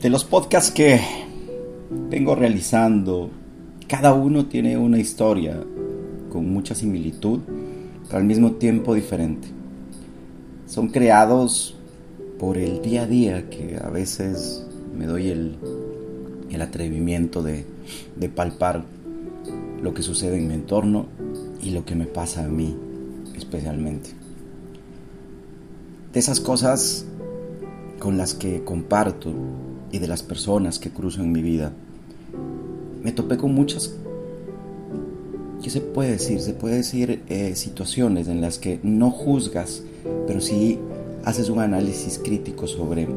De 0.00 0.10
los 0.10 0.24
podcasts 0.24 0.70
que 0.70 1.00
vengo 2.10 2.34
realizando, 2.34 3.30
cada 3.88 4.12
uno 4.12 4.46
tiene 4.46 4.76
una 4.76 4.98
historia 4.98 5.62
con 6.30 6.52
mucha 6.52 6.74
similitud, 6.74 7.40
pero 8.06 8.18
al 8.18 8.24
mismo 8.24 8.52
tiempo 8.52 8.94
diferente. 8.94 9.48
Son 10.66 10.88
creados 10.88 11.76
por 12.38 12.58
el 12.58 12.82
día 12.82 13.02
a 13.02 13.06
día 13.06 13.48
que 13.48 13.78
a 13.82 13.88
veces 13.88 14.66
me 14.96 15.06
doy 15.06 15.28
el, 15.30 15.56
el 16.50 16.60
atrevimiento 16.60 17.42
de, 17.42 17.64
de 18.16 18.28
palpar 18.28 18.84
lo 19.82 19.94
que 19.94 20.02
sucede 20.02 20.38
en 20.38 20.48
mi 20.48 20.54
entorno 20.54 21.06
y 21.62 21.70
lo 21.70 21.84
que 21.84 21.94
me 21.94 22.06
pasa 22.06 22.44
a 22.44 22.48
mí 22.48 22.76
especialmente. 23.36 24.10
De 26.12 26.20
esas 26.20 26.40
cosas 26.40 27.06
con 28.04 28.18
las 28.18 28.34
que 28.34 28.62
comparto 28.62 29.32
y 29.90 29.98
de 29.98 30.06
las 30.06 30.22
personas 30.22 30.78
que 30.78 30.90
cruzo 30.90 31.22
en 31.22 31.32
mi 31.32 31.40
vida, 31.40 31.72
me 33.02 33.12
topé 33.12 33.38
con 33.38 33.54
muchas, 33.54 33.94
¿qué 35.62 35.70
se 35.70 35.80
puede 35.80 36.10
decir? 36.10 36.38
Se 36.42 36.52
puede 36.52 36.76
decir 36.76 37.22
eh, 37.30 37.54
situaciones 37.54 38.28
en 38.28 38.42
las 38.42 38.58
que 38.58 38.78
no 38.82 39.10
juzgas, 39.10 39.84
pero 40.26 40.42
sí 40.42 40.78
haces 41.24 41.48
un 41.48 41.60
análisis 41.60 42.20
crítico 42.22 42.66
sobre 42.66 43.08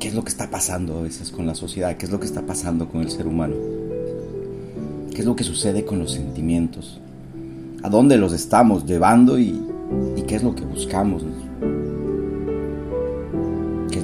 qué 0.00 0.08
es 0.08 0.14
lo 0.14 0.24
que 0.24 0.30
está 0.30 0.50
pasando 0.50 0.98
a 0.98 1.02
veces 1.02 1.30
con 1.30 1.46
la 1.46 1.54
sociedad, 1.54 1.96
qué 1.96 2.06
es 2.06 2.10
lo 2.10 2.18
que 2.18 2.26
está 2.26 2.42
pasando 2.42 2.88
con 2.88 3.02
el 3.02 3.12
ser 3.12 3.28
humano, 3.28 3.54
qué 5.12 5.20
es 5.20 5.26
lo 5.26 5.36
que 5.36 5.44
sucede 5.44 5.84
con 5.84 6.00
los 6.00 6.10
sentimientos, 6.10 7.00
a 7.84 7.88
dónde 7.88 8.16
los 8.16 8.32
estamos 8.32 8.84
llevando 8.84 9.38
y, 9.38 9.62
qué 10.26 10.34
es 10.34 10.42
lo 10.42 10.56
que 10.56 10.64
buscamos, 10.64 11.22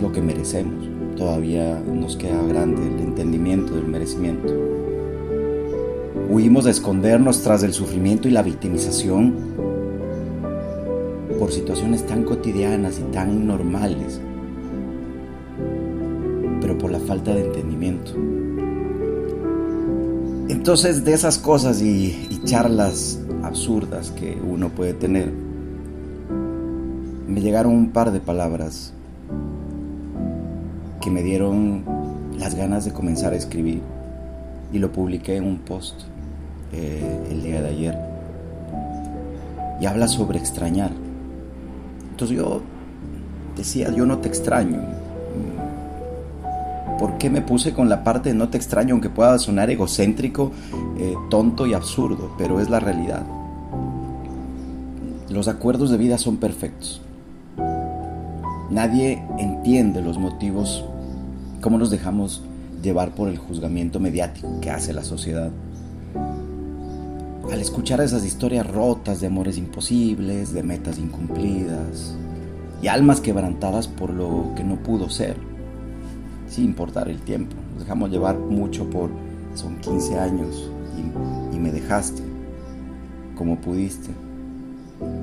lo 0.04 0.12
que 0.12 0.20
merecemos. 0.20 0.86
Todavía 1.16 1.80
nos 1.80 2.16
queda 2.16 2.42
grande 2.42 2.86
el 2.86 3.00
entendimiento 3.00 3.74
del 3.74 3.86
merecimiento. 3.86 4.52
Huimos 6.28 6.64
de 6.64 6.72
escondernos 6.72 7.40
tras 7.40 7.62
el 7.62 7.72
sufrimiento 7.72 8.28
y 8.28 8.30
la 8.30 8.42
victimización 8.42 9.34
por 11.38 11.52
situaciones 11.52 12.06
tan 12.06 12.24
cotidianas 12.24 12.98
y 12.98 13.02
tan 13.12 13.46
normales, 13.46 14.20
pero 16.60 16.76
por 16.76 16.90
la 16.90 17.00
falta 17.00 17.34
de 17.34 17.46
entendimiento. 17.46 18.12
Entonces 20.48 21.04
de 21.04 21.14
esas 21.14 21.38
cosas 21.38 21.80
y, 21.80 22.28
y 22.30 22.40
charlas 22.44 23.20
absurdas 23.42 24.10
que 24.10 24.36
uno 24.46 24.68
puede 24.68 24.92
tener, 24.92 25.32
me 27.26 27.40
llegaron 27.40 27.72
un 27.72 27.90
par 27.90 28.12
de 28.12 28.20
palabras 28.20 28.92
que 31.04 31.10
me 31.10 31.22
dieron 31.22 31.84
las 32.38 32.54
ganas 32.54 32.86
de 32.86 32.92
comenzar 32.92 33.34
a 33.34 33.36
escribir 33.36 33.82
y 34.72 34.78
lo 34.78 34.90
publiqué 34.90 35.36
en 35.36 35.44
un 35.44 35.58
post 35.58 36.00
eh, 36.72 37.26
el 37.30 37.42
día 37.42 37.60
de 37.60 37.68
ayer 37.68 37.98
y 39.82 39.84
habla 39.84 40.08
sobre 40.08 40.38
extrañar. 40.38 40.92
Entonces 42.10 42.38
yo 42.38 42.62
decía, 43.54 43.90
yo 43.94 44.06
no 44.06 44.16
te 44.18 44.28
extraño. 44.28 44.80
¿Por 46.98 47.18
qué 47.18 47.28
me 47.28 47.42
puse 47.42 47.74
con 47.74 47.90
la 47.90 48.02
parte 48.02 48.30
de 48.30 48.34
no 48.34 48.48
te 48.48 48.56
extraño, 48.56 48.94
aunque 48.94 49.10
pueda 49.10 49.38
sonar 49.38 49.68
egocéntrico, 49.68 50.52
eh, 50.96 51.14
tonto 51.28 51.66
y 51.66 51.74
absurdo? 51.74 52.34
Pero 52.38 52.60
es 52.60 52.70
la 52.70 52.80
realidad. 52.80 53.26
Los 55.28 55.48
acuerdos 55.48 55.90
de 55.90 55.98
vida 55.98 56.16
son 56.16 56.38
perfectos. 56.38 57.02
Nadie 58.70 59.22
entiende 59.38 60.00
los 60.00 60.16
motivos, 60.18 60.84
cómo 61.64 61.78
nos 61.78 61.90
dejamos 61.90 62.42
llevar 62.82 63.14
por 63.14 63.30
el 63.30 63.38
juzgamiento 63.38 63.98
mediático 63.98 64.60
que 64.60 64.68
hace 64.68 64.92
la 64.92 65.02
sociedad. 65.02 65.50
Al 67.50 67.58
escuchar 67.58 68.02
esas 68.02 68.22
historias 68.26 68.70
rotas 68.70 69.22
de 69.22 69.28
amores 69.28 69.56
imposibles, 69.56 70.52
de 70.52 70.62
metas 70.62 70.98
incumplidas 70.98 72.16
y 72.82 72.88
almas 72.88 73.22
quebrantadas 73.22 73.88
por 73.88 74.10
lo 74.10 74.52
que 74.54 74.62
no 74.62 74.76
pudo 74.76 75.08
ser, 75.08 75.38
sin 76.50 76.66
importar 76.66 77.08
el 77.08 77.22
tiempo, 77.22 77.56
nos 77.72 77.84
dejamos 77.84 78.10
llevar 78.10 78.38
mucho 78.38 78.90
por, 78.90 79.08
son 79.54 79.78
15 79.78 80.18
años 80.18 80.70
y, 81.50 81.58
me 81.58 81.72
dejaste 81.72 82.20
como 83.38 83.58
pudiste. 83.58 84.10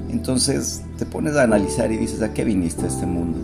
Entonces 0.09 0.81
te 0.97 1.05
pones 1.05 1.35
a 1.35 1.43
analizar 1.43 1.91
y 1.91 1.97
dices, 1.97 2.23
¿a 2.23 2.33
qué 2.33 2.43
viniste 2.43 2.85
a 2.85 2.87
este 2.87 3.05
mundo? 3.05 3.37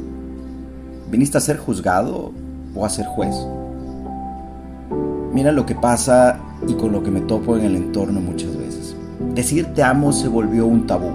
¿Viniste 1.12 1.38
a 1.38 1.42
ser 1.42 1.58
juzgado 1.58 2.32
o 2.78 2.86
a 2.86 2.90
ser 2.90 3.06
juez? 3.08 3.36
Mira 5.34 5.52
lo 5.52 5.66
que 5.66 5.76
pasa 5.76 6.40
y 6.68 6.74
con 6.74 6.92
lo 6.92 7.04
que 7.04 7.12
me 7.12 7.22
topo 7.22 7.58
en 7.58 7.66
el 7.66 7.76
entorno 7.76 8.20
muchas 8.20 8.58
veces. 8.58 8.96
Decir 9.34 9.74
te 9.74 9.84
amo 9.84 10.12
se 10.12 10.28
volvió 10.28 10.66
un 10.66 10.88
tabú, 10.88 11.10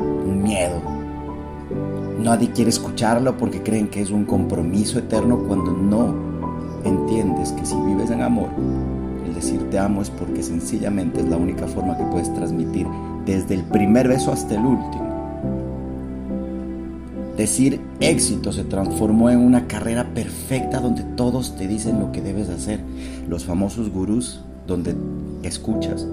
un 0.00 0.42
miedo. 0.42 0.80
Nadie 2.22 2.50
quiere 2.50 2.70
escucharlo 2.70 3.36
porque 3.36 3.62
creen 3.62 3.88
que 3.88 4.00
es 4.00 4.10
un 4.10 4.24
compromiso 4.24 4.98
eterno 4.98 5.38
cuando 5.46 5.72
no 5.72 6.14
entiendes 6.84 7.52
que 7.52 7.64
si 7.66 7.74
vives 7.82 8.10
en 8.10 8.22
amor, 8.22 8.48
el 9.26 9.34
decir 9.34 9.68
te 9.70 9.78
amo 9.78 10.02
es 10.02 10.10
porque 10.10 10.42
sencillamente 10.42 11.20
es 11.20 11.28
la 11.28 11.36
única 11.36 11.66
forma 11.66 11.96
que 11.96 12.04
puedes 12.04 12.32
transmitir 12.34 12.86
desde 13.24 13.54
el 13.54 13.64
primer 13.64 14.08
beso 14.08 14.32
hasta 14.32 14.54
el 14.54 14.64
último. 14.64 15.09
Decir 17.40 17.80
éxito 18.00 18.52
se 18.52 18.64
transformó 18.64 19.30
en 19.30 19.38
una 19.38 19.66
carrera 19.66 20.12
perfecta 20.12 20.78
donde 20.78 21.04
todos 21.16 21.56
te 21.56 21.66
dicen 21.66 21.98
lo 21.98 22.12
que 22.12 22.20
debes 22.20 22.50
hacer. 22.50 22.80
Los 23.30 23.46
famosos 23.46 23.88
gurús 23.88 24.42
donde 24.66 24.94
escuchas 25.42 26.06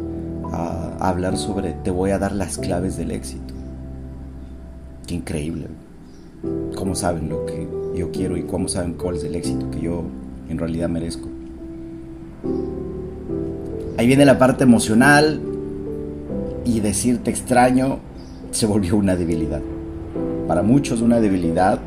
a 0.54 0.96
hablar 1.02 1.36
sobre 1.36 1.74
te 1.74 1.92
voy 1.92 2.12
a 2.12 2.18
dar 2.18 2.32
las 2.32 2.58
claves 2.58 2.96
del 2.96 3.12
éxito. 3.12 3.54
Qué 5.06 5.16
increíble. 5.16 5.68
¿Cómo 6.78 6.96
saben 6.96 7.28
lo 7.28 7.46
que 7.46 7.68
yo 7.94 8.10
quiero 8.14 8.38
y 8.38 8.44
cómo 8.44 8.70
saben 8.70 8.94
cuál 8.94 9.18
es 9.18 9.26
el 9.26 9.36
éxito 9.36 9.70
que 9.70 9.82
yo 9.82 10.04
en 10.48 10.58
realidad 10.58 10.88
merezco? 10.88 11.28
Ahí 13.98 14.08
viene 14.08 14.24
la 14.24 14.40
parte 14.40 14.64
emocional 14.64 15.42
y 16.64 16.80
decirte 16.80 17.32
extraño 17.32 18.00
se 18.52 18.66
volvió 18.66 18.96
una 18.96 19.18
debilidad. 19.18 19.60
Para 20.48 20.64
muchos 20.64 21.02
una 21.02 21.20
debilidad 21.20 21.80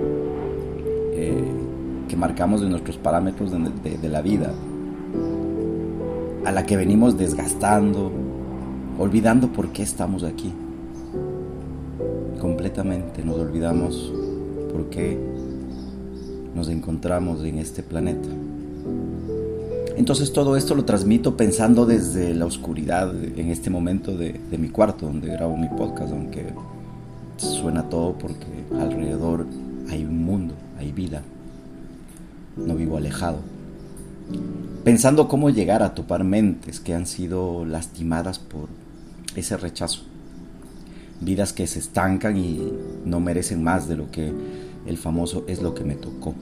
eh, 1.14 1.42
que 2.08 2.16
marcamos 2.16 2.60
de 2.60 2.68
nuestros 2.68 2.96
parámetros 2.98 3.52
de 3.52 4.08
la 4.08 4.20
vida, 4.20 4.52
a 6.44 6.52
la 6.52 6.66
que 6.66 6.76
venimos 6.76 7.16
desgastando, 7.16 8.10
olvidando 8.98 9.48
por 9.48 9.68
qué 9.68 9.82
estamos 9.82 10.24
aquí. 10.24 10.52
Completamente 12.40 13.24
nos 13.24 13.38
olvidamos 13.38 14.12
por 14.72 14.90
qué 14.90 15.18
nos 16.54 16.68
encontramos 16.68 17.44
en 17.44 17.58
este 17.58 17.82
planeta. 17.82 18.28
Entonces 19.96 20.32
todo 20.32 20.56
esto 20.56 20.74
lo 20.74 20.84
transmito 20.84 21.36
pensando 21.36 21.84
desde 21.86 22.34
la 22.34 22.46
oscuridad 22.46 23.12
en 23.14 23.50
este 23.50 23.70
momento 23.70 24.16
de, 24.16 24.40
de, 24.50 24.58
mi 24.58 24.68
cuarto 24.68 25.06
donde 25.06 25.28
grabo 25.28 25.56
mi 25.56 25.68
podcast, 25.68 26.12
aunque 26.12 26.46
suena 27.40 27.88
todo 27.88 28.12
porque 28.18 28.46
alrededor 28.78 29.46
hay 29.88 30.04
un 30.04 30.24
mundo, 30.24 30.54
hay 30.78 30.92
vida. 30.92 31.22
No 32.56 32.74
vivo 32.74 32.96
alejado. 32.96 33.38
Pensando 34.84 35.28
cómo 35.28 35.50
llegar 35.50 35.82
a 35.82 35.94
topar 35.94 36.24
mentes 36.24 36.80
que 36.80 36.94
han 36.94 37.06
sido 37.06 37.64
lastimadas 37.64 38.38
por 38.38 38.68
ese 39.34 39.56
rechazo. 39.56 40.02
Vidas 41.20 41.52
que 41.52 41.66
se 41.66 41.78
estancan 41.78 42.36
y 42.36 42.72
no 43.04 43.20
merecen 43.20 43.62
más 43.62 43.88
de 43.88 43.96
lo 43.96 44.10
que 44.10 44.32
el 44.86 44.96
famoso 44.96 45.44
es 45.48 45.62
lo 45.62 45.74
que 45.74 45.84
me 45.84 45.94
tocó. 45.94 46.34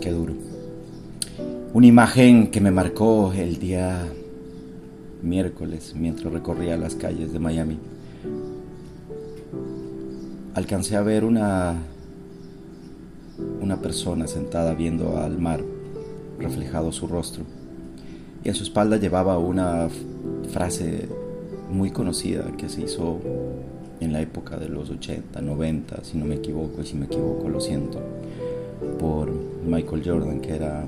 Qué 0.00 0.10
duro. 0.10 0.34
Una 1.72 1.86
imagen 1.86 2.50
que 2.50 2.60
me 2.60 2.70
marcó 2.70 3.32
el 3.32 3.58
día 3.58 4.06
miércoles 5.24 5.94
mientras 5.96 6.32
recorría 6.32 6.76
las 6.76 6.94
calles 6.94 7.32
de 7.32 7.38
Miami. 7.38 7.78
Alcancé 10.54 10.96
a 10.96 11.02
ver 11.02 11.24
una 11.24 11.76
una 13.60 13.80
persona 13.80 14.26
sentada 14.26 14.74
viendo 14.74 15.18
al 15.18 15.38
mar, 15.38 15.60
reflejado 16.38 16.92
su 16.92 17.06
rostro, 17.06 17.44
y 18.44 18.48
en 18.48 18.54
su 18.54 18.62
espalda 18.62 18.98
llevaba 18.98 19.38
una 19.38 19.88
frase 20.52 21.08
muy 21.70 21.90
conocida 21.90 22.44
que 22.58 22.68
se 22.68 22.82
hizo 22.82 23.18
en 24.00 24.12
la 24.12 24.20
época 24.20 24.58
de 24.58 24.68
los 24.68 24.90
80, 24.90 25.40
90, 25.40 26.04
si 26.04 26.18
no 26.18 26.26
me 26.26 26.36
equivoco, 26.36 26.82
y 26.82 26.86
si 26.86 26.94
me 26.96 27.06
equivoco 27.06 27.48
lo 27.48 27.60
siento, 27.60 28.00
por 28.98 29.32
Michael 29.66 30.02
Jordan, 30.04 30.40
que 30.40 30.54
era 30.54 30.84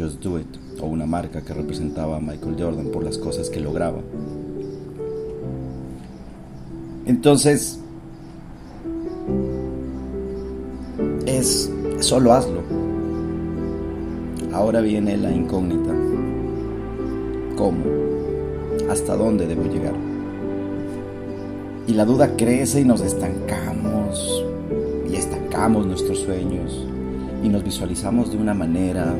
Just 0.00 0.22
Do 0.22 0.38
It, 0.38 0.46
o 0.80 0.86
una 0.86 1.04
marca 1.04 1.42
que 1.42 1.52
representaba 1.52 2.16
a 2.16 2.20
Michael 2.20 2.56
Jordan 2.58 2.86
por 2.86 3.04
las 3.04 3.18
cosas 3.18 3.50
que 3.50 3.60
lograba. 3.60 3.98
Entonces, 7.04 7.78
es 11.26 11.70
solo 12.00 12.32
hazlo. 12.32 12.62
Ahora 14.54 14.80
viene 14.80 15.18
la 15.18 15.32
incógnita. 15.32 15.92
¿Cómo? 17.58 17.84
¿Hasta 18.88 19.14
dónde 19.16 19.46
debo 19.46 19.64
llegar? 19.64 19.94
Y 21.86 21.92
la 21.92 22.06
duda 22.06 22.36
crece 22.36 22.80
y 22.80 22.84
nos 22.84 23.02
estancamos 23.02 24.44
y 25.10 25.16
estancamos 25.16 25.86
nuestros 25.86 26.20
sueños 26.20 26.86
y 27.42 27.48
nos 27.48 27.62
visualizamos 27.64 28.30
de 28.30 28.38
una 28.38 28.54
manera, 28.54 29.14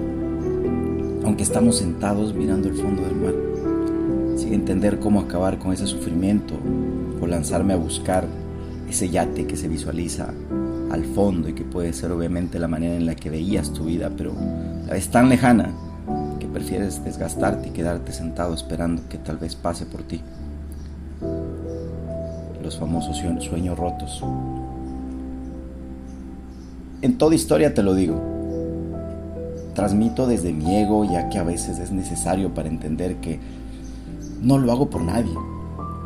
estamos 1.38 1.76
sentados 1.76 2.34
mirando 2.34 2.68
el 2.68 2.74
fondo 2.74 3.02
del 3.02 3.14
mar, 3.14 3.34
sin 4.36 4.52
entender 4.52 4.98
cómo 4.98 5.20
acabar 5.20 5.58
con 5.58 5.72
ese 5.72 5.86
sufrimiento 5.86 6.54
o 7.20 7.26
lanzarme 7.26 7.72
a 7.72 7.76
buscar 7.76 8.26
ese 8.88 9.08
yate 9.08 9.46
que 9.46 9.56
se 9.56 9.68
visualiza 9.68 10.34
al 10.90 11.04
fondo 11.04 11.48
y 11.48 11.52
que 11.52 11.64
puede 11.64 11.92
ser 11.92 12.10
obviamente 12.10 12.58
la 12.58 12.68
manera 12.68 12.94
en 12.96 13.06
la 13.06 13.14
que 13.14 13.30
veías 13.30 13.72
tu 13.72 13.84
vida, 13.84 14.10
pero 14.16 14.32
vez 14.90 15.08
tan 15.08 15.28
lejana 15.28 15.72
que 16.38 16.46
prefieres 16.46 17.02
desgastarte 17.04 17.68
y 17.68 17.72
quedarte 17.72 18.12
sentado 18.12 18.52
esperando 18.52 19.02
que 19.08 19.18
tal 19.18 19.36
vez 19.38 19.54
pase 19.54 19.86
por 19.86 20.02
ti. 20.02 20.20
Los 22.62 22.78
famosos 22.78 23.16
sueños 23.16 23.78
rotos. 23.78 24.22
En 27.02 27.16
toda 27.16 27.34
historia 27.34 27.72
te 27.72 27.82
lo 27.82 27.94
digo. 27.94 28.39
Transmito 29.74 30.26
desde 30.26 30.52
mi 30.52 30.76
ego 30.76 31.04
ya 31.04 31.28
que 31.28 31.38
a 31.38 31.44
veces 31.44 31.78
es 31.78 31.92
necesario 31.92 32.52
para 32.54 32.68
entender 32.68 33.16
que 33.16 33.38
no 34.42 34.58
lo 34.58 34.72
hago 34.72 34.90
por 34.90 35.02
nadie. 35.02 35.34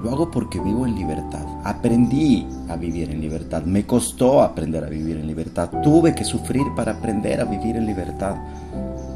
Lo 0.03 0.11
hago 0.11 0.31
porque 0.31 0.61
vivo 0.61 0.87
en 0.87 0.95
libertad. 0.95 1.47
Aprendí 1.65 2.47
a 2.69 2.77
vivir 2.77 3.11
en 3.11 3.21
libertad. 3.21 3.63
Me 3.63 3.87
costó 3.87 4.43
aprender 4.43 4.85
a 4.85 4.89
vivir 4.89 5.17
en 5.17 5.27
libertad. 5.27 5.71
Tuve 5.83 6.15
que 6.15 6.25
sufrir 6.25 6.67
para 6.77 6.93
aprender 6.93 7.41
a 7.41 7.45
vivir 7.45 7.77
en 7.77 7.87
libertad. 7.87 8.37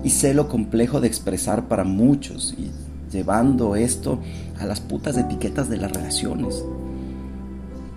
Y 0.03 0.11
sé 0.11 0.33
lo 0.33 0.49
complejo 0.49 1.01
de 1.01 1.09
expresar 1.09 1.69
para 1.69 1.85
muchos 1.85 2.55
y 2.56 2.71
llevando 3.12 3.77
esto 3.77 4.21
a 4.59 4.65
las 4.65 4.81
putas 4.81 5.17
etiquetas 5.19 5.69
de 5.69 5.77
las 5.77 5.93
relaciones. 5.93 6.65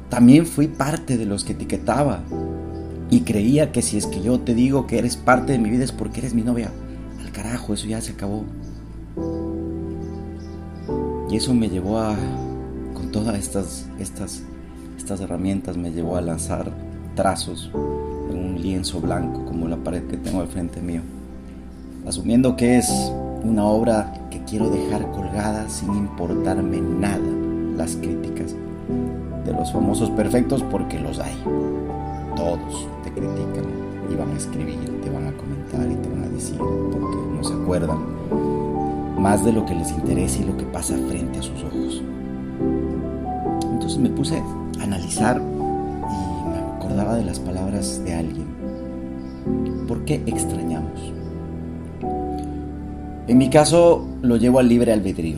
También 0.09 0.45
fui 0.45 0.67
parte 0.67 1.17
de 1.17 1.25
los 1.25 1.45
que 1.45 1.53
etiquetaba 1.53 2.19
y 3.11 3.21
creía 3.21 3.73
que 3.73 3.81
si 3.81 3.97
es 3.97 4.07
que 4.07 4.21
yo 4.21 4.39
te 4.39 4.55
digo 4.55 4.87
que 4.87 4.97
eres 4.97 5.17
parte 5.17 5.51
de 5.51 5.59
mi 5.59 5.69
vida 5.69 5.83
es 5.83 5.91
porque 5.91 6.21
eres 6.21 6.33
mi 6.33 6.43
novia. 6.43 6.71
Al 7.19 7.31
carajo, 7.33 7.73
eso 7.73 7.85
ya 7.85 7.99
se 7.99 8.13
acabó. 8.13 8.45
Y 11.29 11.35
eso 11.35 11.53
me 11.53 11.69
llevó 11.69 11.99
a, 11.99 12.15
con 12.93 13.11
todas 13.11 13.37
estas, 13.37 13.85
estas, 13.99 14.43
estas 14.97 15.19
herramientas, 15.19 15.75
me 15.75 15.91
llevó 15.91 16.15
a 16.15 16.21
lanzar 16.21 16.71
trazos 17.15 17.69
en 18.29 18.37
un 18.37 18.61
lienzo 18.61 19.01
blanco 19.01 19.43
como 19.43 19.67
la 19.67 19.75
pared 19.75 20.03
que 20.03 20.15
tengo 20.15 20.39
al 20.39 20.47
frente 20.47 20.81
mío. 20.81 21.01
Asumiendo 22.07 22.55
que 22.55 22.77
es 22.77 22.89
una 23.43 23.65
obra 23.65 24.13
que 24.31 24.41
quiero 24.45 24.69
dejar 24.69 25.11
colgada 25.11 25.67
sin 25.67 25.93
importarme 25.95 26.79
nada 26.79 27.19
las 27.75 27.97
críticas 27.97 28.55
de 29.45 29.51
los 29.51 29.73
famosos 29.73 30.09
perfectos 30.11 30.63
porque 30.63 30.97
los 30.97 31.19
hay 31.19 31.35
todos 32.35 32.87
te 33.03 33.11
critican 33.11 33.65
y 34.09 34.15
van 34.15 34.31
a 34.31 34.37
escribir, 34.37 35.01
te 35.01 35.09
van 35.09 35.27
a 35.27 35.31
comentar 35.33 35.89
y 35.89 35.95
te 35.95 36.09
van 36.09 36.23
a 36.23 36.29
decir 36.29 36.57
porque 36.57 37.17
no 37.35 37.43
se 37.43 37.53
acuerdan 37.53 37.99
más 39.17 39.43
de 39.45 39.53
lo 39.53 39.65
que 39.65 39.75
les 39.75 39.91
interesa 39.91 40.39
y 40.39 40.45
lo 40.45 40.57
que 40.57 40.65
pasa 40.65 40.97
frente 41.07 41.39
a 41.39 41.43
sus 41.43 41.63
ojos. 41.63 42.03
Entonces 43.71 43.99
me 43.99 44.09
puse 44.09 44.41
a 44.79 44.83
analizar 44.83 45.37
y 45.37 46.49
me 46.49 46.57
acordaba 46.75 47.15
de 47.15 47.25
las 47.25 47.39
palabras 47.39 48.03
de 48.03 48.13
alguien. 48.13 48.47
¿Por 49.87 50.05
qué 50.05 50.21
extrañamos? 50.25 51.13
En 53.27 53.37
mi 53.37 53.49
caso 53.49 54.05
lo 54.21 54.37
llevo 54.37 54.59
al 54.59 54.67
libre 54.67 54.91
albedrío. 54.91 55.37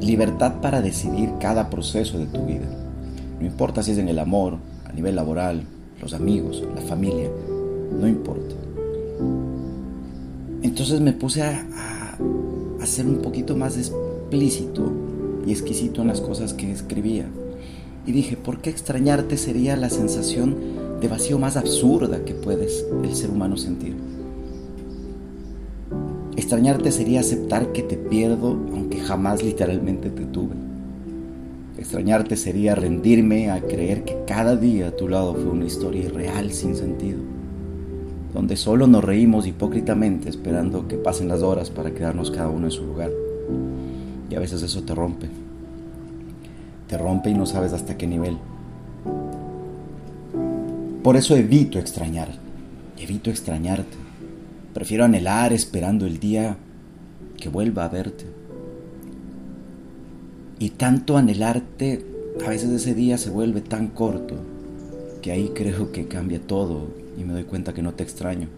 Libertad 0.00 0.60
para 0.60 0.80
decidir 0.80 1.32
cada 1.38 1.70
proceso 1.70 2.18
de 2.18 2.26
tu 2.26 2.44
vida 2.44 2.87
no 3.40 3.46
importa 3.46 3.82
si 3.82 3.92
es 3.92 3.98
en 3.98 4.08
el 4.08 4.18
amor, 4.18 4.56
a 4.84 4.92
nivel 4.92 5.16
laboral, 5.16 5.62
los 6.00 6.14
amigos, 6.14 6.62
la 6.74 6.82
familia, 6.82 7.30
no 7.98 8.08
importa. 8.08 8.54
Entonces 10.62 11.00
me 11.00 11.12
puse 11.12 11.42
a, 11.42 11.66
a, 12.80 12.86
ser 12.86 13.06
un 13.06 13.18
poquito 13.18 13.56
más 13.56 13.76
explícito 13.76 14.90
y 15.46 15.52
exquisito 15.52 16.02
en 16.02 16.08
las 16.08 16.20
cosas 16.20 16.52
que 16.54 16.70
escribía. 16.72 17.26
Y 18.06 18.12
dije, 18.12 18.36
¿por 18.36 18.60
qué 18.60 18.70
extrañarte 18.70 19.36
sería 19.36 19.76
la 19.76 19.90
sensación 19.90 20.56
de 21.00 21.08
vacío 21.08 21.38
más 21.38 21.56
absurda 21.56 22.24
que 22.24 22.34
puedes 22.34 22.84
el 23.04 23.14
ser 23.14 23.30
humano 23.30 23.56
sentir? 23.56 23.94
Extrañarte 26.36 26.92
sería 26.92 27.20
aceptar 27.20 27.72
que 27.72 27.82
te 27.82 27.96
pierdo 27.96 28.52
aunque 28.72 29.00
jamás 29.00 29.42
literalmente 29.42 30.08
te 30.10 30.24
tuve. 30.24 30.67
Extrañarte 31.78 32.36
sería 32.36 32.74
rendirme 32.74 33.52
a 33.52 33.60
creer 33.60 34.04
que 34.04 34.18
cada 34.26 34.56
día 34.56 34.88
a 34.88 34.96
tu 34.96 35.08
lado 35.08 35.34
fue 35.34 35.44
una 35.44 35.64
historia 35.64 36.06
irreal 36.06 36.50
sin 36.50 36.74
sentido, 36.74 37.20
donde 38.34 38.56
solo 38.56 38.88
nos 38.88 39.04
reímos 39.04 39.46
hipócritamente 39.46 40.28
esperando 40.28 40.88
que 40.88 40.96
pasen 40.96 41.28
las 41.28 41.40
horas 41.42 41.70
para 41.70 41.92
quedarnos 41.92 42.32
cada 42.32 42.48
uno 42.48 42.66
en 42.66 42.72
su 42.72 42.84
lugar. 42.84 43.12
Y 44.28 44.34
a 44.34 44.40
veces 44.40 44.60
eso 44.62 44.82
te 44.82 44.92
rompe. 44.92 45.28
Te 46.88 46.98
rompe 46.98 47.30
y 47.30 47.34
no 47.34 47.46
sabes 47.46 47.72
hasta 47.72 47.96
qué 47.96 48.08
nivel. 48.08 48.38
Por 51.04 51.16
eso 51.16 51.36
evito 51.36 51.78
extrañar, 51.78 52.28
evito 52.98 53.30
extrañarte. 53.30 53.96
Prefiero 54.74 55.04
anhelar 55.04 55.52
esperando 55.52 56.06
el 56.06 56.18
día 56.18 56.56
que 57.36 57.48
vuelva 57.48 57.84
a 57.84 57.88
verte 57.88 58.37
y 60.58 60.70
tanto 60.70 61.16
anhelarte, 61.16 62.04
a 62.44 62.48
veces 62.48 62.70
ese 62.70 62.94
día 62.94 63.18
se 63.18 63.30
vuelve 63.30 63.60
tan 63.60 63.88
corto 63.88 64.36
que 65.22 65.32
ahí 65.32 65.52
creo 65.54 65.92
que 65.92 66.06
cambia 66.06 66.40
todo 66.40 66.88
y 67.18 67.24
me 67.24 67.32
doy 67.32 67.44
cuenta 67.44 67.74
que 67.74 67.82
no 67.82 67.94
te 67.94 68.02
extraño, 68.02 68.48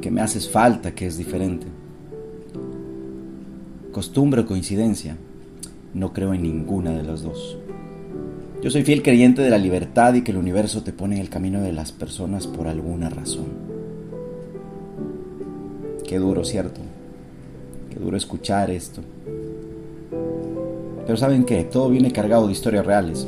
que 0.00 0.10
me 0.10 0.20
haces 0.20 0.48
falta, 0.48 0.94
que 0.94 1.06
es 1.06 1.16
diferente. 1.16 1.66
Costumbre 3.92 4.42
o 4.42 4.46
coincidencia, 4.46 5.16
no 5.94 6.12
creo 6.12 6.34
en 6.34 6.42
ninguna 6.42 6.92
de 6.92 7.02
las 7.02 7.22
dos. 7.22 7.58
Yo 8.62 8.70
soy 8.70 8.84
fiel 8.84 9.02
creyente 9.02 9.42
de 9.42 9.50
la 9.50 9.58
libertad 9.58 10.14
y 10.14 10.22
que 10.22 10.30
el 10.30 10.38
universo 10.38 10.82
te 10.82 10.92
pone 10.92 11.16
en 11.16 11.20
el 11.20 11.28
camino 11.28 11.60
de 11.60 11.72
las 11.72 11.92
personas 11.92 12.46
por 12.46 12.68
alguna 12.68 13.10
razón. 13.10 13.46
Qué 16.06 16.18
duro, 16.18 16.44
¿cierto? 16.44 16.80
Qué 17.90 17.98
duro 17.98 18.16
escuchar 18.16 18.70
esto. 18.70 19.02
Pero 21.06 21.16
¿saben 21.16 21.44
qué? 21.44 21.64
Todo 21.64 21.90
viene 21.90 22.12
cargado 22.12 22.46
de 22.46 22.52
historias 22.52 22.86
reales. 22.86 23.26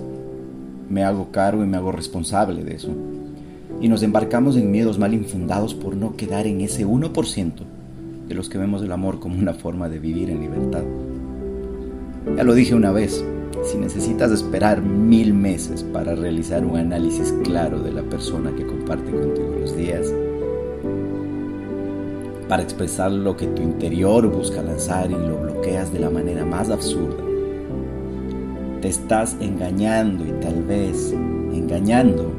Me 0.88 1.02
hago 1.02 1.30
cargo 1.30 1.64
y 1.64 1.66
me 1.66 1.76
hago 1.76 1.92
responsable 1.92 2.62
de 2.62 2.74
eso. 2.76 2.90
Y 3.80 3.88
nos 3.88 4.02
embarcamos 4.02 4.56
en 4.56 4.70
miedos 4.70 4.98
mal 4.98 5.14
infundados 5.14 5.74
por 5.74 5.96
no 5.96 6.16
quedar 6.16 6.46
en 6.46 6.60
ese 6.60 6.86
1% 6.86 7.52
de 8.28 8.34
los 8.34 8.48
que 8.48 8.58
vemos 8.58 8.82
el 8.82 8.92
amor 8.92 9.20
como 9.20 9.38
una 9.38 9.54
forma 9.54 9.88
de 9.88 9.98
vivir 9.98 10.30
en 10.30 10.40
libertad. 10.40 10.84
Ya 12.36 12.44
lo 12.44 12.54
dije 12.54 12.74
una 12.74 12.90
vez, 12.90 13.24
si 13.64 13.76
necesitas 13.76 14.30
esperar 14.30 14.82
mil 14.82 15.34
meses 15.34 15.82
para 15.82 16.14
realizar 16.14 16.64
un 16.64 16.76
análisis 16.76 17.34
claro 17.42 17.80
de 17.80 17.92
la 17.92 18.02
persona 18.02 18.54
que 18.56 18.66
comparte 18.66 19.10
contigo 19.10 19.56
los 19.60 19.76
días, 19.76 20.12
para 22.48 22.62
expresar 22.62 23.10
lo 23.10 23.36
que 23.36 23.46
tu 23.48 23.62
interior 23.62 24.26
busca 24.28 24.62
lanzar 24.62 25.10
y 25.10 25.14
lo 25.14 25.38
bloqueas 25.38 25.92
de 25.92 26.00
la 26.00 26.10
manera 26.10 26.44
más 26.44 26.70
absurda, 26.70 27.33
te 28.84 28.90
estás 28.90 29.34
engañando 29.40 30.26
y 30.26 30.32
tal 30.42 30.62
vez 30.62 31.10
engañando 31.14 32.30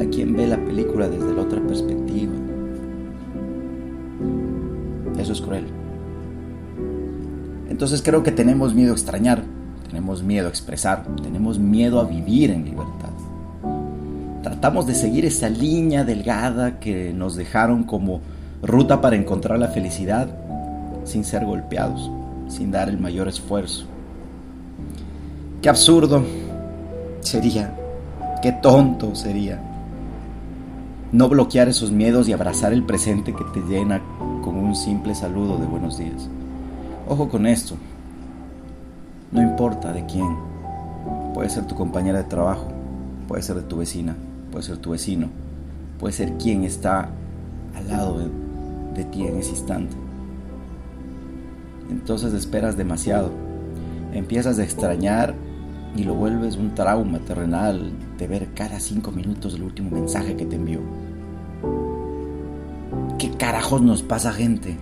a 0.00 0.06
quien 0.06 0.34
ve 0.34 0.46
la 0.46 0.56
película 0.56 1.06
desde 1.06 1.34
la 1.34 1.42
otra 1.42 1.60
perspectiva. 1.60 2.32
Eso 5.18 5.34
es 5.34 5.42
cruel. 5.42 5.66
Entonces 7.68 8.00
creo 8.00 8.22
que 8.22 8.32
tenemos 8.32 8.74
miedo 8.74 8.92
a 8.92 8.94
extrañar, 8.94 9.42
tenemos 9.86 10.22
miedo 10.22 10.46
a 10.46 10.48
expresar, 10.48 11.04
tenemos 11.22 11.58
miedo 11.58 12.00
a 12.00 12.04
vivir 12.04 12.52
en 12.52 12.64
libertad. 12.64 13.10
Tratamos 14.42 14.86
de 14.86 14.94
seguir 14.94 15.26
esa 15.26 15.50
línea 15.50 16.04
delgada 16.04 16.80
que 16.80 17.12
nos 17.12 17.36
dejaron 17.36 17.84
como 17.84 18.22
ruta 18.62 19.02
para 19.02 19.16
encontrar 19.16 19.58
la 19.58 19.68
felicidad 19.68 20.26
sin 21.04 21.22
ser 21.22 21.44
golpeados, 21.44 22.10
sin 22.48 22.70
dar 22.70 22.88
el 22.88 22.98
mayor 22.98 23.28
esfuerzo. 23.28 23.91
Qué 25.62 25.68
absurdo 25.68 26.24
sería, 27.20 27.72
qué 28.42 28.50
tonto 28.50 29.14
sería 29.14 29.60
no 31.12 31.28
bloquear 31.28 31.68
esos 31.68 31.92
miedos 31.92 32.28
y 32.28 32.32
abrazar 32.32 32.72
el 32.72 32.82
presente 32.82 33.32
que 33.32 33.44
te 33.54 33.60
llena 33.60 34.02
con 34.42 34.56
un 34.56 34.74
simple 34.74 35.14
saludo 35.14 35.58
de 35.58 35.66
buenos 35.66 35.98
días. 35.98 36.28
Ojo 37.08 37.28
con 37.28 37.46
esto, 37.46 37.76
no 39.30 39.40
importa 39.40 39.92
de 39.92 40.04
quién, 40.04 40.36
puede 41.32 41.48
ser 41.48 41.64
tu 41.68 41.76
compañera 41.76 42.18
de 42.18 42.24
trabajo, 42.24 42.66
puede 43.28 43.42
ser 43.42 43.54
de 43.54 43.62
tu 43.62 43.76
vecina, 43.76 44.16
puede 44.50 44.64
ser 44.64 44.78
tu 44.78 44.90
vecino, 44.90 45.28
puede 46.00 46.12
ser 46.12 46.32
quien 46.38 46.64
está 46.64 47.08
al 47.76 47.86
lado 47.86 48.18
de, 48.18 49.00
de 49.00 49.04
ti 49.04 49.28
en 49.28 49.36
ese 49.36 49.50
instante. 49.50 49.94
Entonces 51.88 52.34
esperas 52.34 52.76
demasiado, 52.76 53.30
empiezas 54.12 54.58
a 54.58 54.64
extrañar 54.64 55.36
y 55.96 56.04
lo 56.04 56.14
vuelves 56.14 56.56
un 56.56 56.74
trauma 56.74 57.18
terrenal 57.18 57.92
de 58.18 58.26
ver 58.26 58.48
cada 58.54 58.80
cinco 58.80 59.12
minutos 59.12 59.54
el 59.54 59.62
último 59.62 59.90
mensaje 59.90 60.36
que 60.36 60.46
te 60.46 60.56
envió. 60.56 60.80
¿Qué 63.18 63.30
carajos 63.32 63.82
nos 63.82 64.02
pasa, 64.02 64.32
gente? 64.32 64.76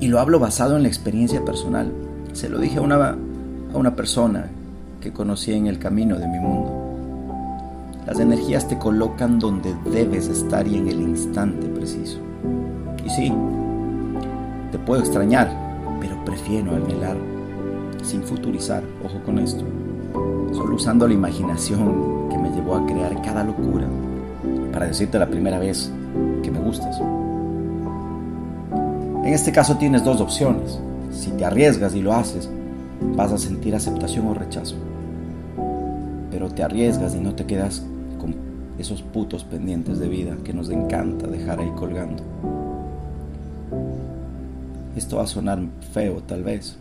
Y 0.00 0.08
lo 0.08 0.20
hablo 0.20 0.38
basado 0.38 0.76
en 0.76 0.82
la 0.82 0.88
experiencia 0.88 1.44
personal. 1.44 1.92
Se 2.32 2.48
lo 2.48 2.58
dije 2.58 2.78
a 2.78 2.80
una, 2.80 3.10
a 3.10 3.76
una 3.76 3.94
persona 3.94 4.50
que 5.00 5.12
conocí 5.12 5.52
en 5.52 5.66
el 5.66 5.78
camino 5.78 6.18
de 6.18 6.26
mi 6.26 6.38
mundo. 6.38 6.78
Las 8.06 8.18
energías 8.18 8.66
te 8.66 8.78
colocan 8.78 9.38
donde 9.38 9.74
debes 9.92 10.28
estar 10.28 10.66
y 10.66 10.76
en 10.76 10.88
el 10.88 11.00
instante 11.00 11.68
preciso. 11.68 12.18
Y 13.04 13.10
sí, 13.10 13.32
te 14.72 14.78
puedo 14.78 15.02
extrañar, 15.02 15.52
pero 16.00 16.24
prefiero 16.24 16.74
anhelar 16.74 17.31
sin 18.02 18.22
futurizar, 18.22 18.82
ojo 19.04 19.18
con 19.24 19.38
esto, 19.38 19.64
solo 20.52 20.76
usando 20.76 21.06
la 21.06 21.14
imaginación 21.14 22.28
que 22.30 22.38
me 22.38 22.50
llevó 22.50 22.76
a 22.76 22.86
crear 22.86 23.20
cada 23.22 23.44
locura 23.44 23.86
para 24.72 24.86
decirte 24.86 25.18
la 25.18 25.28
primera 25.28 25.58
vez 25.58 25.90
que 26.42 26.50
me 26.50 26.58
gustas. 26.58 27.00
En 29.24 29.32
este 29.32 29.52
caso 29.52 29.76
tienes 29.76 30.04
dos 30.04 30.20
opciones. 30.20 30.78
Si 31.12 31.30
te 31.30 31.44
arriesgas 31.44 31.94
y 31.94 32.02
lo 32.02 32.12
haces, 32.12 32.50
vas 33.14 33.30
a 33.32 33.38
sentir 33.38 33.74
aceptación 33.74 34.26
o 34.26 34.34
rechazo. 34.34 34.74
Pero 36.30 36.48
te 36.48 36.62
arriesgas 36.62 37.14
y 37.14 37.20
no 37.20 37.34
te 37.34 37.46
quedas 37.46 37.84
con 38.20 38.34
esos 38.78 39.02
putos 39.02 39.44
pendientes 39.44 39.98
de 39.98 40.08
vida 40.08 40.36
que 40.42 40.52
nos 40.52 40.70
encanta 40.70 41.28
dejar 41.28 41.60
ahí 41.60 41.70
colgando. 41.76 42.22
Esto 44.96 45.18
va 45.18 45.22
a 45.22 45.26
sonar 45.26 45.60
feo 45.92 46.22
tal 46.26 46.42
vez, 46.42 46.76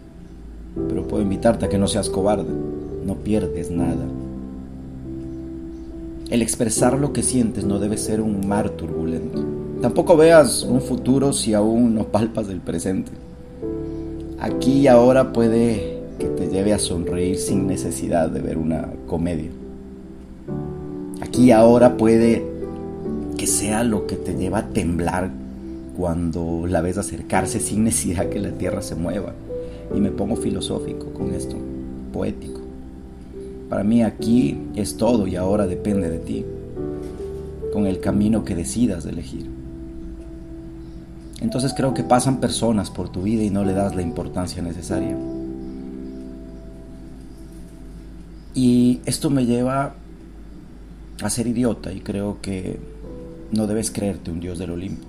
pero 0.75 1.07
puedo 1.07 1.23
invitarte 1.23 1.65
a 1.65 1.69
que 1.69 1.77
no 1.77 1.87
seas 1.87 2.09
cobarde. 2.09 2.51
No 3.05 3.15
pierdes 3.15 3.71
nada. 3.71 4.05
El 6.29 6.41
expresar 6.41 6.97
lo 6.97 7.11
que 7.11 7.23
sientes 7.23 7.65
no 7.65 7.79
debe 7.79 7.97
ser 7.97 8.21
un 8.21 8.47
mar 8.47 8.69
turbulento. 8.69 9.43
Tampoco 9.81 10.15
veas 10.15 10.63
un 10.63 10.81
futuro 10.81 11.33
si 11.33 11.53
aún 11.53 11.95
no 11.95 12.05
palpas 12.05 12.47
el 12.49 12.59
presente. 12.59 13.11
Aquí 14.39 14.79
y 14.79 14.87
ahora 14.87 15.33
puede 15.33 15.99
que 16.19 16.27
te 16.27 16.47
lleve 16.47 16.73
a 16.73 16.79
sonreír 16.79 17.37
sin 17.37 17.67
necesidad 17.67 18.29
de 18.29 18.39
ver 18.39 18.57
una 18.57 18.87
comedia. 19.07 19.49
Aquí 21.21 21.45
y 21.45 21.51
ahora 21.51 21.97
puede 21.97 22.45
que 23.37 23.47
sea 23.47 23.83
lo 23.83 24.07
que 24.07 24.15
te 24.15 24.35
lleva 24.35 24.59
a 24.59 24.67
temblar 24.67 25.31
cuando 25.97 26.65
la 26.67 26.81
ves 26.81 26.97
acercarse 26.97 27.59
sin 27.59 27.83
necesidad 27.83 28.29
que 28.29 28.39
la 28.39 28.51
tierra 28.51 28.81
se 28.81 28.95
mueva 28.95 29.33
y 29.95 29.99
me 29.99 30.11
pongo 30.11 30.35
filosófico 30.35 31.07
con 31.13 31.33
esto, 31.33 31.55
poético. 32.13 32.61
Para 33.69 33.83
mí 33.83 34.03
aquí 34.03 34.57
es 34.75 34.97
todo 34.97 35.27
y 35.27 35.35
ahora 35.35 35.67
depende 35.67 36.09
de 36.09 36.19
ti, 36.19 36.45
con 37.71 37.87
el 37.87 37.99
camino 37.99 38.43
que 38.43 38.55
decidas 38.55 39.05
elegir. 39.05 39.49
Entonces 41.39 41.73
creo 41.73 41.93
que 41.93 42.03
pasan 42.03 42.39
personas 42.39 42.91
por 42.91 43.09
tu 43.09 43.23
vida 43.23 43.43
y 43.43 43.49
no 43.49 43.63
le 43.63 43.73
das 43.73 43.95
la 43.95 44.01
importancia 44.01 44.61
necesaria. 44.61 45.17
Y 48.53 48.99
esto 49.05 49.29
me 49.29 49.45
lleva 49.45 49.95
a 51.23 51.29
ser 51.29 51.47
idiota 51.47 51.93
y 51.93 52.01
creo 52.01 52.39
que 52.41 52.77
no 53.51 53.67
debes 53.67 53.89
creerte 53.89 54.31
un 54.31 54.39
dios 54.39 54.59
del 54.59 54.71
Olimpo. 54.71 55.07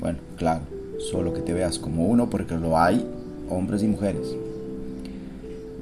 Bueno, 0.00 0.18
claro, 0.36 0.62
solo 1.10 1.32
que 1.32 1.40
te 1.40 1.54
veas 1.54 1.78
como 1.78 2.06
uno 2.06 2.28
porque 2.28 2.56
lo 2.56 2.78
hay 2.78 3.04
hombres 3.48 3.82
y 3.82 3.88
mujeres. 3.88 4.34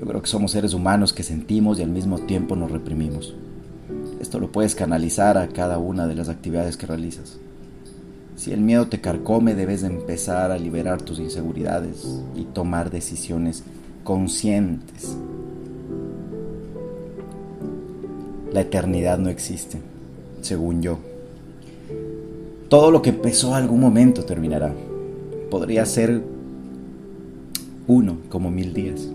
Yo 0.00 0.06
creo 0.06 0.21
que 0.21 0.28
somos 0.28 0.50
seres 0.50 0.75
humanos 0.75 1.12
que 1.12 1.23
sentimos 1.23 1.78
y 1.78 1.83
al 1.83 1.90
mismo 1.90 2.18
tiempo 2.18 2.56
nos 2.56 2.71
reprimimos. 2.71 3.35
Esto 4.21 4.38
lo 4.38 4.50
puedes 4.50 4.75
canalizar 4.75 5.38
a 5.38 5.49
cada 5.49 5.78
una 5.78 6.06
de 6.06 6.14
las 6.14 6.28
actividades 6.28 6.76
que 6.76 6.87
realizas. 6.87 7.38
Si 8.37 8.52
el 8.52 8.61
miedo 8.61 8.88
te 8.88 9.00
carcome, 9.00 9.54
debes 9.54 9.85
empezar 9.85 10.50
a 10.50 10.59
liberar 10.59 11.00
tus 11.02 11.18
inseguridades 11.21 12.21
y 12.35 12.44
tomar 12.44 12.90
decisiones 12.90 13.62
conscientes. 14.02 15.16
La 18.52 18.61
eternidad 18.61 19.18
no 19.18 19.30
existe, 19.30 19.78
según 20.42 20.83
yo. 20.83 20.99
Todo 22.68 22.90
lo 22.90 23.02
que 23.02 23.11
empezó 23.11 23.54
algún 23.54 23.80
momento 23.80 24.25
terminará. 24.25 24.73
Podría 25.50 25.87
ser 25.87 26.33
uno 27.86 28.16
como 28.30 28.50
mil 28.50 28.72
días. 28.72 29.10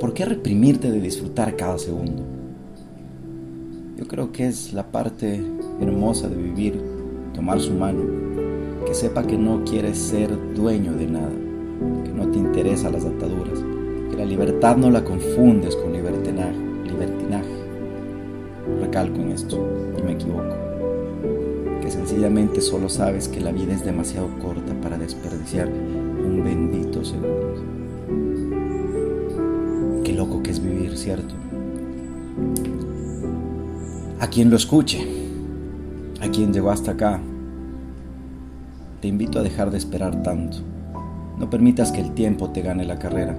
¿Por 0.00 0.14
qué 0.14 0.24
reprimirte 0.24 0.90
de 0.90 1.00
disfrutar 1.00 1.56
cada 1.56 1.78
segundo? 1.78 2.22
Yo 3.96 4.06
creo 4.06 4.30
que 4.30 4.46
es 4.46 4.72
la 4.72 4.92
parte 4.92 5.42
hermosa 5.80 6.28
de 6.28 6.36
vivir, 6.36 6.80
tomar 7.34 7.58
su 7.60 7.72
mano, 7.74 8.02
que 8.86 8.94
sepa 8.94 9.26
que 9.26 9.36
no 9.36 9.64
quieres 9.64 9.98
ser 9.98 10.30
dueño 10.54 10.92
de 10.92 11.06
nada, 11.08 11.32
que 12.04 12.12
no 12.12 12.28
te 12.30 12.38
interesan 12.38 12.92
las 12.92 13.04
ataduras, 13.04 13.58
que 14.10 14.16
la 14.16 14.24
libertad 14.24 14.76
no 14.76 14.90
la 14.90 15.02
confundes 15.02 15.74
con 15.74 15.92
libertinaje. 15.92 16.56
libertinaje. 16.84 17.48
Recalco 18.80 19.20
en 19.20 19.32
esto 19.32 19.58
y 19.98 20.02
me 20.02 20.12
equivoco. 20.12 20.54
Que 21.80 21.90
sencillamente 21.90 22.60
solo 22.60 22.88
sabes 22.88 23.26
que 23.26 23.40
la 23.40 23.50
vida 23.50 23.74
es 23.74 23.84
demasiado 23.84 24.28
corta 24.38 24.72
para 24.80 24.96
desperdiciar 24.96 25.68
un 26.28 26.44
bendito 26.44 27.04
segundo. 27.04 27.54
Qué 30.04 30.12
loco 30.12 30.42
que 30.42 30.50
es 30.50 30.62
vivir, 30.62 30.96
¿cierto? 30.96 31.34
A 34.20 34.28
quien 34.28 34.50
lo 34.50 34.56
escuche, 34.56 35.06
a 36.20 36.28
quien 36.28 36.52
llegó 36.52 36.70
hasta 36.70 36.92
acá, 36.92 37.20
te 39.00 39.08
invito 39.08 39.38
a 39.38 39.42
dejar 39.42 39.70
de 39.70 39.78
esperar 39.78 40.22
tanto. 40.22 40.58
No 41.38 41.48
permitas 41.50 41.92
que 41.92 42.00
el 42.00 42.14
tiempo 42.14 42.50
te 42.50 42.62
gane 42.62 42.84
la 42.84 42.98
carrera. 42.98 43.36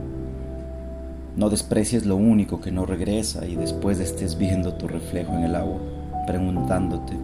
No 1.36 1.50
desprecies 1.50 2.06
lo 2.06 2.16
único 2.16 2.62
que 2.62 2.72
no 2.72 2.86
regresa 2.86 3.46
y 3.46 3.56
después 3.56 4.00
estés 4.00 4.38
viendo 4.38 4.74
tu 4.74 4.88
reflejo 4.88 5.34
en 5.34 5.44
el 5.44 5.56
agua, 5.56 5.80
preguntándote 6.26 7.18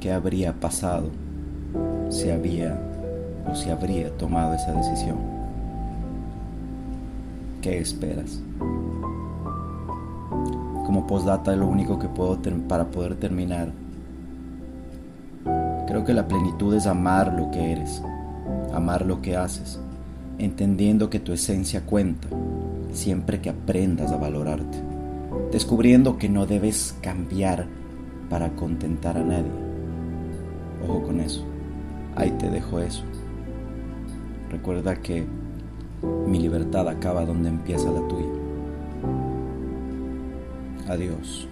qué 0.00 0.12
habría 0.12 0.52
pasado 0.52 1.10
si 2.10 2.30
había 2.30 2.91
o 3.50 3.54
si 3.54 3.70
habría 3.70 4.10
tomado 4.16 4.54
esa 4.54 4.72
decisión. 4.72 5.16
¿Qué 7.60 7.78
esperas? 7.78 8.40
Como 10.86 11.06
postdata 11.06 11.54
lo 11.54 11.68
único 11.68 11.98
que 11.98 12.08
puedo 12.08 12.38
para 12.68 12.86
poder 12.86 13.14
terminar. 13.16 13.70
Creo 15.86 16.04
que 16.04 16.14
la 16.14 16.26
plenitud 16.26 16.74
es 16.74 16.86
amar 16.86 17.32
lo 17.32 17.50
que 17.50 17.72
eres, 17.72 18.02
amar 18.74 19.06
lo 19.06 19.22
que 19.22 19.36
haces, 19.36 19.78
entendiendo 20.38 21.10
que 21.10 21.20
tu 21.20 21.32
esencia 21.32 21.82
cuenta 21.82 22.28
siempre 22.92 23.40
que 23.40 23.50
aprendas 23.50 24.12
a 24.12 24.16
valorarte, 24.16 24.78
descubriendo 25.50 26.18
que 26.18 26.28
no 26.28 26.46
debes 26.46 26.96
cambiar 27.00 27.66
para 28.28 28.50
contentar 28.50 29.16
a 29.16 29.22
nadie. 29.22 29.50
Ojo 30.88 31.02
con 31.04 31.20
eso, 31.20 31.44
ahí 32.16 32.30
te 32.32 32.50
dejo 32.50 32.80
eso. 32.80 33.04
Recuerda 34.52 34.94
que 34.96 35.24
mi 36.26 36.38
libertad 36.38 36.86
acaba 36.86 37.24
donde 37.24 37.48
empieza 37.48 37.90
la 37.90 38.06
tuya. 38.06 38.28
Adiós. 40.88 41.48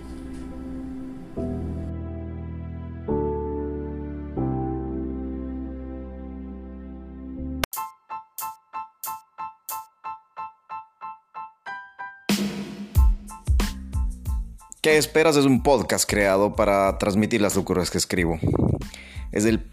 ¿Qué 14.83 14.99
esperas? 14.99 15.37
Es 15.37 15.47
un 15.47 15.63
podcast 15.63 16.09
creado 16.09 16.55
para 16.55 16.99
transmitir 16.99 17.41
las 17.41 17.57
locuras 17.57 17.91
que 17.91 17.97
escribo. 17.97 18.39
Es 19.33 19.47
el 19.47 19.71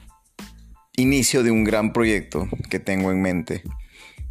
inicio 0.98 1.44
de 1.44 1.52
un 1.52 1.64
gran 1.64 1.94
proyecto 1.94 2.50
que 2.70 2.80
tengo 2.80 3.12
en 3.12 3.22
mente 3.22 3.64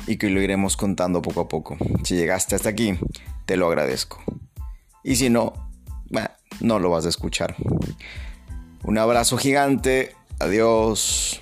y 0.07 0.17
que 0.17 0.29
lo 0.29 0.43
iremos 0.43 0.77
contando 0.77 1.23
poco 1.23 1.41
a 1.41 1.49
poco. 1.49 1.79
Si 2.05 2.17
llegaste 2.17 2.55
hasta 2.55 2.69
aquí, 2.69 2.99
te 3.47 3.57
lo 3.57 3.67
agradezco. 3.69 4.23
Y 5.03 5.17
si 5.17 5.31
no, 5.31 5.55
no 6.61 6.79
lo 6.79 6.91
vas 6.91 7.07
a 7.07 7.09
escuchar. 7.09 7.57
Un 8.83 8.99
abrazo 8.99 9.39
gigante. 9.39 10.15
Adiós. 10.39 11.39